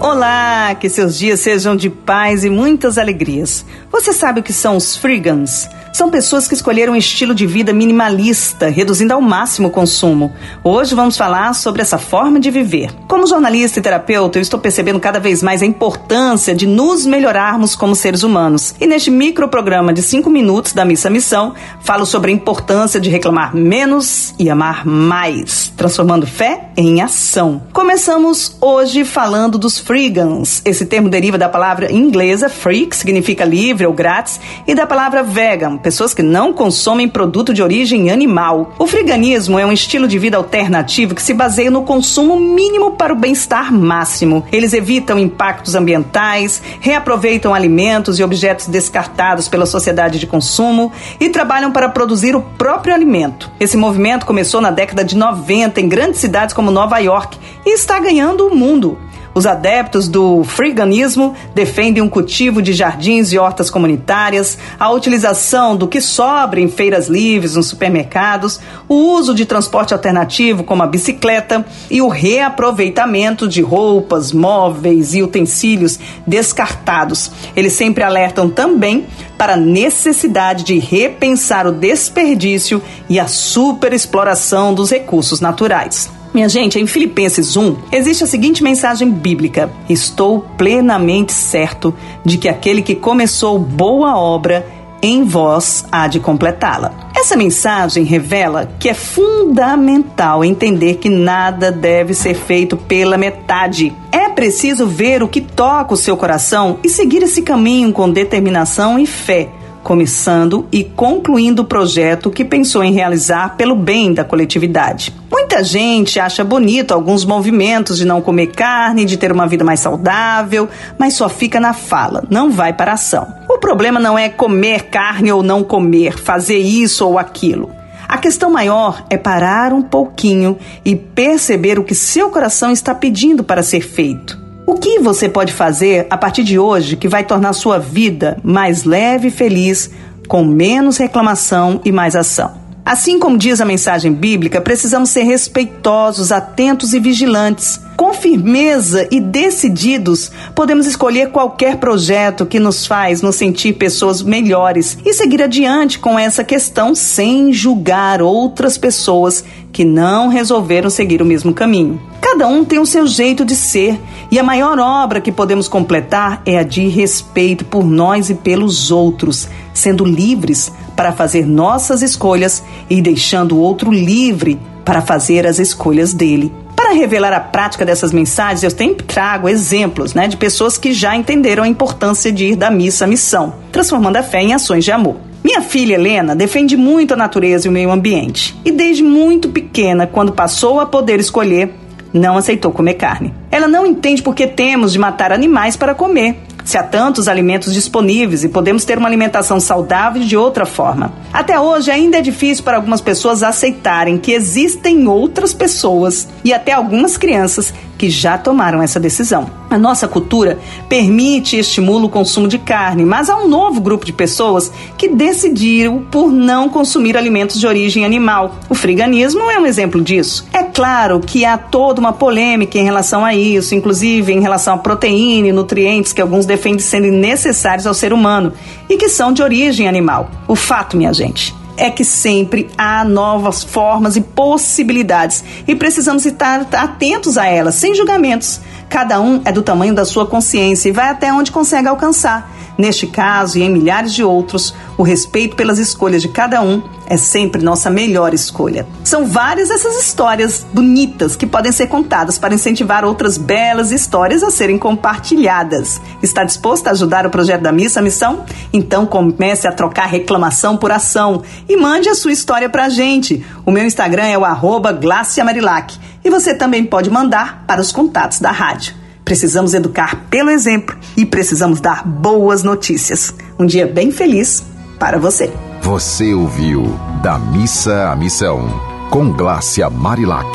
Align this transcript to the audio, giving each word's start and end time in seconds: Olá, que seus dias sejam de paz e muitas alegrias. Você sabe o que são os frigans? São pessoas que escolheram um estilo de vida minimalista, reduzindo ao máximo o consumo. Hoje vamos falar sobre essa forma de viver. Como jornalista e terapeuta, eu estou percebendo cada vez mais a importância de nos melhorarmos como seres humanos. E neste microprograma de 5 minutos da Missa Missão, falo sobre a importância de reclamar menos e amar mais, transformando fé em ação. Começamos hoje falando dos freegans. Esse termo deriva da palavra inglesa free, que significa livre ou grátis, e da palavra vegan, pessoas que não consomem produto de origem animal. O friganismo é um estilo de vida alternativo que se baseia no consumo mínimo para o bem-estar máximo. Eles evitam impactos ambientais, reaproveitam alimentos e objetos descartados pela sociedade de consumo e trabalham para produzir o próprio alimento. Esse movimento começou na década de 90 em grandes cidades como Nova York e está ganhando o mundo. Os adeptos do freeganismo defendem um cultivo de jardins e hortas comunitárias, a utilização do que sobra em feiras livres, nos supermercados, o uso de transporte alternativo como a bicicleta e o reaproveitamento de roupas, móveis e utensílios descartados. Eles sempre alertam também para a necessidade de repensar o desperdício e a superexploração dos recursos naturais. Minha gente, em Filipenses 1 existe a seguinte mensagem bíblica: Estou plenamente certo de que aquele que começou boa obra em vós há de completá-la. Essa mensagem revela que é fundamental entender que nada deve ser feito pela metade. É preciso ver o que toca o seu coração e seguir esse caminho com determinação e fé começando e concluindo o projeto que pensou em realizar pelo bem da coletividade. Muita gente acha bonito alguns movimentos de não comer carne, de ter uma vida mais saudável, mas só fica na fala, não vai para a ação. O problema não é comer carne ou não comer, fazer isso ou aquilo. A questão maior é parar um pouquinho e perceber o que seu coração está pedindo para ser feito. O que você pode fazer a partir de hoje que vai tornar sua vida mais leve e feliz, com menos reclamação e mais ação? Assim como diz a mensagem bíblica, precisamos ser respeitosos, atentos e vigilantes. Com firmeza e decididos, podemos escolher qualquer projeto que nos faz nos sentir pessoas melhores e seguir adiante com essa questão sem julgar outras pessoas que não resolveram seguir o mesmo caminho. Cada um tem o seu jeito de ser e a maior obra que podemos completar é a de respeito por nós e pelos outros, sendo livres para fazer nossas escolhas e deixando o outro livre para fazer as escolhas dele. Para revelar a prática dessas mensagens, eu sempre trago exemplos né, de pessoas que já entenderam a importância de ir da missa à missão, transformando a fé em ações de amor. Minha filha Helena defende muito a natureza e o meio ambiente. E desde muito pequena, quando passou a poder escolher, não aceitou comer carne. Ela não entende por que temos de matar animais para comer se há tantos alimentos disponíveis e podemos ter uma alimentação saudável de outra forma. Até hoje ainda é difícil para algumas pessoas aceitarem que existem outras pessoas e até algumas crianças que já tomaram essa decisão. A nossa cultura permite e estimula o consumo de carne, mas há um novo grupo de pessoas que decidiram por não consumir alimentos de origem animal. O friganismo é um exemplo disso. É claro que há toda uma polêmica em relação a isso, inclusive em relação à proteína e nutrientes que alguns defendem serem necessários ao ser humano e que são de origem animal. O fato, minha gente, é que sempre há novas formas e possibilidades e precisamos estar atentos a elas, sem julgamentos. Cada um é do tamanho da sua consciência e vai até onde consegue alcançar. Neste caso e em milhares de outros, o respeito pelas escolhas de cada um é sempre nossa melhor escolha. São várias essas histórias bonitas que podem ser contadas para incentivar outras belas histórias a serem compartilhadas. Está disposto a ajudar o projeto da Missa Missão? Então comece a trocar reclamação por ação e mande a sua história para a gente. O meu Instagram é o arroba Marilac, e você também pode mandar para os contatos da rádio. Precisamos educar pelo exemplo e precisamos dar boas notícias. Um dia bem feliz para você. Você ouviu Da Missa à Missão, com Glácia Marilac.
Olá, 0.00 0.76
que 0.76 0.88
seus 0.88 1.18
dias 1.18 1.40
sejam 1.40 1.74
de 1.74 1.90
paz 1.90 2.44
e 2.44 2.50
muitas 2.50 2.98
alegrias. 2.98 3.66
Você 3.90 4.12
sabe 4.12 4.38
o 4.38 4.42
que 4.44 4.52
são 4.52 4.76
os 4.76 4.96
frigans? 4.96 5.68
São 5.92 6.10
pessoas 6.10 6.46
que 6.46 6.54
escolheram 6.54 6.92
um 6.92 6.96
estilo 6.96 7.34
de 7.34 7.44
vida 7.44 7.72
minimalista, 7.72 8.68
reduzindo 8.68 9.12
ao 9.12 9.20
máximo 9.20 9.66
o 9.66 9.70
consumo. 9.70 10.32
Hoje 10.62 10.94
vamos 10.94 11.16
falar 11.16 11.52
sobre 11.54 11.82
essa 11.82 11.98
forma 11.98 12.38
de 12.38 12.52
viver. 12.52 12.92
Como 13.08 13.26
jornalista 13.26 13.80
e 13.80 13.82
terapeuta, 13.82 14.38
eu 14.38 14.42
estou 14.42 14.60
percebendo 14.60 15.00
cada 15.00 15.18
vez 15.18 15.42
mais 15.42 15.60
a 15.60 15.66
importância 15.66 16.54
de 16.54 16.68
nos 16.68 17.04
melhorarmos 17.04 17.74
como 17.74 17.96
seres 17.96 18.22
humanos. 18.22 18.76
E 18.80 18.86
neste 18.86 19.10
microprograma 19.10 19.92
de 19.92 20.00
5 20.00 20.30
minutos 20.30 20.72
da 20.72 20.84
Missa 20.84 21.10
Missão, 21.10 21.54
falo 21.80 22.06
sobre 22.06 22.30
a 22.30 22.34
importância 22.34 23.00
de 23.00 23.10
reclamar 23.10 23.56
menos 23.56 24.34
e 24.38 24.48
amar 24.48 24.86
mais, 24.86 25.72
transformando 25.76 26.28
fé 26.28 26.68
em 26.76 27.02
ação. 27.02 27.62
Começamos 27.72 28.56
hoje 28.60 29.04
falando 29.04 29.58
dos 29.58 29.80
freegans. 29.88 30.60
Esse 30.66 30.84
termo 30.84 31.08
deriva 31.08 31.38
da 31.38 31.48
palavra 31.48 31.90
inglesa 31.90 32.50
free, 32.50 32.84
que 32.84 32.94
significa 32.94 33.42
livre 33.42 33.86
ou 33.86 33.92
grátis, 33.94 34.38
e 34.66 34.74
da 34.74 34.86
palavra 34.86 35.22
vegan, 35.22 35.78
pessoas 35.78 36.12
que 36.12 36.22
não 36.22 36.52
consomem 36.52 37.08
produto 37.08 37.54
de 37.54 37.62
origem 37.62 38.10
animal. 38.10 38.74
O 38.78 38.86
friganismo 38.86 39.58
é 39.58 39.64
um 39.64 39.72
estilo 39.72 40.06
de 40.06 40.18
vida 40.18 40.36
alternativo 40.36 41.14
que 41.14 41.22
se 41.22 41.32
baseia 41.32 41.70
no 41.70 41.84
consumo 41.84 42.38
mínimo 42.38 42.90
para 42.98 43.14
o 43.14 43.16
bem-estar 43.16 43.72
máximo. 43.72 44.44
Eles 44.52 44.74
evitam 44.74 45.18
impactos 45.18 45.74
ambientais, 45.74 46.60
reaproveitam 46.80 47.54
alimentos 47.54 48.18
e 48.18 48.22
objetos 48.22 48.66
descartados 48.66 49.48
pela 49.48 49.64
sociedade 49.64 50.18
de 50.18 50.26
consumo 50.26 50.92
e 51.18 51.30
trabalham 51.30 51.72
para 51.72 51.88
produzir 51.88 52.36
o 52.36 52.42
próprio 52.42 52.94
alimento. 52.94 53.50
Esse 53.58 53.78
movimento 53.78 54.26
começou 54.26 54.60
na 54.60 54.70
década 54.70 55.02
de 55.02 55.16
90 55.16 55.80
em 55.80 55.88
grandes 55.88 56.20
cidades 56.20 56.54
como 56.54 56.70
Nova 56.70 56.98
York 56.98 57.38
e 57.64 57.70
está 57.70 57.98
ganhando 57.98 58.46
o 58.46 58.54
mundo. 58.54 58.98
Os 59.38 59.46
adeptos 59.46 60.08
do 60.08 60.42
freeganismo 60.42 61.32
defendem 61.54 62.02
um 62.02 62.08
cultivo 62.08 62.60
de 62.60 62.72
jardins 62.72 63.32
e 63.32 63.38
hortas 63.38 63.70
comunitárias, 63.70 64.58
a 64.80 64.90
utilização 64.90 65.76
do 65.76 65.86
que 65.86 66.00
sobra 66.00 66.58
em 66.58 66.66
feiras 66.66 67.06
livres, 67.06 67.54
nos 67.54 67.68
supermercados, 67.68 68.58
o 68.88 68.96
uso 68.96 69.32
de 69.32 69.46
transporte 69.46 69.94
alternativo 69.94 70.64
como 70.64 70.82
a 70.82 70.88
bicicleta 70.88 71.64
e 71.88 72.02
o 72.02 72.08
reaproveitamento 72.08 73.46
de 73.46 73.62
roupas, 73.62 74.32
móveis 74.32 75.14
e 75.14 75.22
utensílios 75.22 76.00
descartados. 76.26 77.30
Eles 77.54 77.74
sempre 77.74 78.02
alertam 78.02 78.50
também 78.50 79.06
para 79.38 79.52
a 79.52 79.56
necessidade 79.56 80.64
de 80.64 80.80
repensar 80.80 81.64
o 81.64 81.70
desperdício 81.70 82.82
e 83.08 83.20
a 83.20 83.28
superexploração 83.28 84.74
dos 84.74 84.90
recursos 84.90 85.40
naturais. 85.40 86.17
Minha 86.32 86.48
gente, 86.48 86.78
em 86.78 86.86
Filipenses 86.86 87.56
1 87.56 87.76
existe 87.90 88.22
a 88.22 88.26
seguinte 88.26 88.62
mensagem 88.62 89.10
bíblica: 89.10 89.70
Estou 89.88 90.40
plenamente 90.56 91.32
certo 91.32 91.94
de 92.24 92.36
que 92.36 92.48
aquele 92.48 92.82
que 92.82 92.94
começou 92.94 93.58
boa 93.58 94.16
obra 94.16 94.66
em 95.00 95.24
vós 95.24 95.84
há 95.90 96.06
de 96.06 96.20
completá-la. 96.20 96.92
Essa 97.16 97.36
mensagem 97.36 98.04
revela 98.04 98.70
que 98.78 98.88
é 98.88 98.94
fundamental 98.94 100.44
entender 100.44 100.96
que 100.96 101.08
nada 101.08 101.70
deve 101.70 102.14
ser 102.14 102.34
feito 102.34 102.76
pela 102.76 103.16
metade. 103.16 103.94
É 104.12 104.28
preciso 104.28 104.86
ver 104.86 105.22
o 105.22 105.28
que 105.28 105.40
toca 105.40 105.94
o 105.94 105.96
seu 105.96 106.16
coração 106.16 106.78
e 106.84 106.88
seguir 106.88 107.22
esse 107.22 107.42
caminho 107.42 107.92
com 107.92 108.10
determinação 108.10 108.98
e 108.98 109.06
fé 109.06 109.48
começando 109.88 110.68
e 110.70 110.84
concluindo 110.84 111.62
o 111.62 111.64
projeto 111.64 112.30
que 112.30 112.44
pensou 112.44 112.84
em 112.84 112.92
realizar 112.92 113.56
pelo 113.56 113.74
bem 113.74 114.12
da 114.12 114.22
coletividade. 114.22 115.14
Muita 115.30 115.64
gente 115.64 116.20
acha 116.20 116.44
bonito 116.44 116.92
alguns 116.92 117.24
movimentos 117.24 117.96
de 117.96 118.04
não 118.04 118.20
comer 118.20 118.48
carne, 118.48 119.06
de 119.06 119.16
ter 119.16 119.32
uma 119.32 119.46
vida 119.46 119.64
mais 119.64 119.80
saudável, 119.80 120.68
mas 120.98 121.14
só 121.14 121.26
fica 121.26 121.58
na 121.58 121.72
fala, 121.72 122.22
não 122.28 122.50
vai 122.50 122.74
para 122.74 122.90
a 122.90 122.94
ação. 122.96 123.26
O 123.48 123.56
problema 123.56 123.98
não 123.98 124.18
é 124.18 124.28
comer 124.28 124.90
carne 124.90 125.32
ou 125.32 125.42
não 125.42 125.64
comer, 125.64 126.18
fazer 126.18 126.58
isso 126.58 127.06
ou 127.06 127.18
aquilo. 127.18 127.70
A 128.06 128.18
questão 128.18 128.50
maior 128.50 129.06
é 129.08 129.16
parar 129.16 129.72
um 129.72 129.80
pouquinho 129.80 130.58
e 130.84 130.94
perceber 130.94 131.78
o 131.78 131.84
que 131.84 131.94
seu 131.94 132.28
coração 132.28 132.70
está 132.70 132.94
pedindo 132.94 133.42
para 133.42 133.62
ser 133.62 133.80
feito. 133.80 134.47
O 134.68 134.74
que 134.74 134.98
você 134.98 135.30
pode 135.30 135.50
fazer 135.50 136.06
a 136.10 136.16
partir 136.18 136.44
de 136.44 136.58
hoje 136.58 136.94
que 136.94 137.08
vai 137.08 137.24
tornar 137.24 137.54
sua 137.54 137.78
vida 137.78 138.38
mais 138.44 138.84
leve 138.84 139.28
e 139.28 139.30
feliz, 139.30 139.88
com 140.28 140.44
menos 140.44 140.98
reclamação 140.98 141.80
e 141.86 141.90
mais 141.90 142.14
ação? 142.14 142.52
Assim 142.84 143.18
como 143.18 143.38
diz 143.38 143.62
a 143.62 143.64
mensagem 143.64 144.12
bíblica, 144.12 144.60
precisamos 144.60 145.08
ser 145.08 145.22
respeitosos, 145.22 146.30
atentos 146.30 146.92
e 146.92 147.00
vigilantes. 147.00 147.80
Com 147.96 148.12
firmeza 148.12 149.08
e 149.10 149.20
decididos, 149.20 150.30
podemos 150.54 150.86
escolher 150.86 151.30
qualquer 151.30 151.76
projeto 151.76 152.44
que 152.44 152.60
nos 152.60 152.86
faz 152.86 153.22
nos 153.22 153.36
sentir 153.36 153.72
pessoas 153.74 154.22
melhores 154.22 154.98
e 155.04 155.14
seguir 155.14 155.42
adiante 155.42 155.98
com 155.98 156.18
essa 156.18 156.44
questão 156.44 156.94
sem 156.94 157.54
julgar 157.54 158.20
outras 158.20 158.76
pessoas 158.76 159.42
que 159.72 159.84
não 159.84 160.28
resolveram 160.28 160.90
seguir 160.90 161.22
o 161.22 161.26
mesmo 161.26 161.54
caminho. 161.54 162.00
Cada 162.20 162.46
um 162.46 162.64
tem 162.64 162.78
o 162.78 162.86
seu 162.86 163.06
jeito 163.06 163.44
de 163.44 163.56
ser 163.56 163.98
e 164.30 164.38
a 164.38 164.42
maior 164.42 164.78
obra 164.78 165.20
que 165.20 165.32
podemos 165.32 165.68
completar 165.68 166.42
é 166.44 166.58
a 166.58 166.62
de 166.62 166.86
respeito 166.88 167.64
por 167.64 167.84
nós 167.84 168.28
e 168.28 168.34
pelos 168.34 168.90
outros, 168.90 169.48
sendo 169.72 170.04
livres 170.04 170.70
para 170.94 171.12
fazer 171.12 171.46
nossas 171.46 172.02
escolhas 172.02 172.62
e 172.90 173.00
deixando 173.00 173.56
o 173.56 173.60
outro 173.60 173.90
livre 173.90 174.60
para 174.84 175.00
fazer 175.00 175.46
as 175.46 175.58
escolhas 175.58 176.12
dele. 176.12 176.52
Para 176.76 176.92
revelar 176.92 177.32
a 177.32 177.40
prática 177.40 177.84
dessas 177.84 178.12
mensagens, 178.12 178.62
eu 178.62 178.70
sempre 178.70 179.04
trago 179.04 179.48
exemplos 179.48 180.14
né, 180.14 180.28
de 180.28 180.36
pessoas 180.36 180.76
que 180.76 180.92
já 180.92 181.16
entenderam 181.16 181.64
a 181.64 181.68
importância 181.68 182.30
de 182.30 182.46
ir 182.46 182.56
da 182.56 182.70
missa 182.70 183.04
à 183.04 183.08
missão, 183.08 183.54
transformando 183.72 184.16
a 184.16 184.22
fé 184.22 184.42
em 184.42 184.52
ações 184.52 184.84
de 184.84 184.92
amor. 184.92 185.16
Minha 185.42 185.62
filha 185.62 185.94
Helena 185.94 186.36
defende 186.36 186.76
muito 186.76 187.14
a 187.14 187.16
natureza 187.16 187.66
e 187.66 187.70
o 187.70 187.72
meio 187.72 187.90
ambiente. 187.90 188.58
E 188.64 188.70
desde 188.70 189.02
muito 189.02 189.48
pequena, 189.48 190.06
quando 190.06 190.32
passou 190.32 190.80
a 190.80 190.86
poder 190.86 191.18
escolher, 191.20 191.74
não 192.12 192.36
aceitou 192.36 192.72
comer 192.72 192.94
carne. 192.94 193.34
Ela 193.58 193.66
não 193.66 193.84
entende 193.84 194.22
por 194.22 194.36
que 194.36 194.46
temos 194.46 194.92
de 194.92 195.00
matar 195.00 195.32
animais 195.32 195.76
para 195.76 195.92
comer 195.92 196.36
se 196.64 196.78
há 196.78 196.82
tantos 196.82 197.26
alimentos 197.26 197.74
disponíveis 197.74 198.44
e 198.44 198.48
podemos 198.48 198.84
ter 198.84 198.98
uma 198.98 199.08
alimentação 199.08 199.58
saudável 199.58 200.22
de 200.22 200.36
outra 200.36 200.64
forma. 200.64 201.12
Até 201.32 201.58
hoje 201.58 201.90
ainda 201.90 202.18
é 202.18 202.20
difícil 202.20 202.62
para 202.62 202.76
algumas 202.76 203.00
pessoas 203.00 203.42
aceitarem 203.42 204.16
que 204.16 204.30
existem 204.30 205.08
outras 205.08 205.52
pessoas 205.52 206.28
e 206.44 206.52
até 206.52 206.72
algumas 206.72 207.16
crianças 207.16 207.72
que 207.96 208.08
já 208.08 208.38
tomaram 208.38 208.80
essa 208.80 209.00
decisão. 209.00 209.50
A 209.68 209.76
nossa 209.76 210.06
cultura 210.06 210.58
permite 210.88 211.56
e 211.56 211.58
estimula 211.58 212.06
o 212.06 212.10
consumo 212.10 212.46
de 212.46 212.58
carne, 212.58 213.04
mas 213.04 213.28
há 213.28 213.36
um 213.36 213.48
novo 213.48 213.80
grupo 213.80 214.06
de 214.06 214.12
pessoas 214.12 214.70
que 214.96 215.08
decidiram 215.08 216.06
por 216.10 216.30
não 216.30 216.68
consumir 216.68 217.16
alimentos 217.16 217.58
de 217.58 217.66
origem 217.66 218.04
animal. 218.04 218.54
O 218.68 218.74
friganismo 218.74 219.50
é 219.50 219.58
um 219.58 219.66
exemplo 219.66 220.00
disso. 220.00 220.46
É 220.52 220.62
claro 220.78 221.18
que 221.18 221.44
há 221.44 221.58
toda 221.58 221.98
uma 221.98 222.12
polêmica 222.12 222.78
em 222.78 222.84
relação 222.84 223.24
a 223.24 223.34
isso, 223.34 223.74
inclusive 223.74 224.32
em 224.32 224.40
relação 224.40 224.74
à 224.74 224.78
proteína 224.78 225.48
e 225.48 225.52
nutrientes 225.52 226.12
que 226.12 226.22
alguns 226.22 226.46
defendem 226.46 226.78
serem 226.78 227.10
necessários 227.10 227.84
ao 227.84 227.92
ser 227.92 228.12
humano 228.12 228.52
e 228.88 228.96
que 228.96 229.08
são 229.08 229.32
de 229.32 229.42
origem 229.42 229.88
animal. 229.88 230.30
O 230.46 230.54
fato, 230.54 230.96
minha 230.96 231.12
gente, 231.12 231.52
é 231.76 231.90
que 231.90 232.04
sempre 232.04 232.70
há 232.78 233.02
novas 233.02 233.64
formas 233.64 234.14
e 234.14 234.20
possibilidades 234.20 235.42
e 235.66 235.74
precisamos 235.74 236.24
estar 236.24 236.64
atentos 236.70 237.36
a 237.36 237.46
elas, 237.46 237.74
sem 237.74 237.92
julgamentos. 237.92 238.60
Cada 238.88 239.20
um 239.20 239.42
é 239.44 239.50
do 239.50 239.62
tamanho 239.62 239.96
da 239.96 240.04
sua 240.04 240.26
consciência 240.26 240.90
e 240.90 240.92
vai 240.92 241.08
até 241.08 241.32
onde 241.32 241.50
consegue 241.50 241.88
alcançar. 241.88 242.52
Neste 242.78 243.08
caso 243.08 243.58
e 243.58 243.62
em 243.62 243.68
milhares 243.68 244.14
de 244.14 244.22
outros, 244.22 244.72
o 244.96 245.02
respeito 245.02 245.56
pelas 245.56 245.80
escolhas 245.80 246.22
de 246.22 246.28
cada 246.28 246.62
um 246.62 246.80
é 247.08 247.16
sempre 247.16 247.60
nossa 247.60 247.90
melhor 247.90 248.32
escolha. 248.32 248.86
São 249.02 249.26
várias 249.26 249.68
essas 249.68 250.00
histórias 250.00 250.64
bonitas 250.72 251.34
que 251.34 251.44
podem 251.44 251.72
ser 251.72 251.88
contadas 251.88 252.38
para 252.38 252.54
incentivar 252.54 253.04
outras 253.04 253.36
belas 253.36 253.90
histórias 253.90 254.44
a 254.44 254.50
serem 254.52 254.78
compartilhadas. 254.78 256.00
Está 256.22 256.44
disposto 256.44 256.86
a 256.86 256.92
ajudar 256.92 257.26
o 257.26 257.30
projeto 257.30 257.62
da 257.62 257.72
Missa 257.72 258.00
Missão? 258.00 258.44
Então 258.72 259.06
comece 259.06 259.66
a 259.66 259.72
trocar 259.72 260.06
reclamação 260.06 260.76
por 260.76 260.92
ação 260.92 261.42
e 261.68 261.76
mande 261.76 262.08
a 262.08 262.14
sua 262.14 262.30
história 262.30 262.68
para 262.68 262.84
a 262.84 262.88
gente. 262.88 263.44
O 263.66 263.72
meu 263.72 263.84
Instagram 263.84 264.26
é 264.26 264.38
o 264.38 264.44
arroba 264.44 264.96
Marilac, 265.44 265.98
e 266.24 266.30
você 266.30 266.54
também 266.54 266.84
pode 266.84 267.10
mandar 267.10 267.64
para 267.66 267.80
os 267.80 267.90
contatos 267.90 268.38
da 268.38 268.52
rádio. 268.52 269.07
Precisamos 269.28 269.74
educar 269.74 270.24
pelo 270.30 270.48
exemplo 270.48 270.96
e 271.14 271.26
precisamos 271.26 271.82
dar 271.82 272.02
boas 272.02 272.62
notícias. 272.62 273.34
Um 273.58 273.66
dia 273.66 273.86
bem 273.86 274.10
feliz 274.10 274.64
para 274.98 275.18
você. 275.18 275.52
Você 275.82 276.32
ouviu 276.32 276.98
Da 277.22 277.38
Missa 277.38 278.08
à 278.08 278.16
Missão, 278.16 278.66
com 279.10 279.30
Glácia 279.30 279.90
Marilac. 279.90 280.48